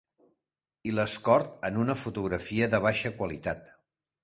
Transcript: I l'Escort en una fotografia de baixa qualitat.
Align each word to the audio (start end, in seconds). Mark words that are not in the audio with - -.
I 0.89 0.93
l'Escort 0.99 1.51
en 1.69 1.77
una 1.83 1.97
fotografia 2.05 2.73
de 2.75 2.83
baixa 2.89 3.15
qualitat. 3.21 3.65